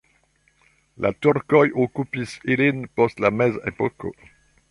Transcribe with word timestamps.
La 1.05 1.11
turkoj 1.25 1.61
okupis 1.83 2.35
ilin 2.55 2.81
post 3.01 3.23
la 3.27 3.33
mezepoko. 3.43 4.15